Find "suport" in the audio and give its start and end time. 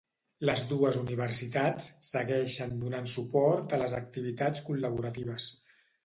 3.11-3.75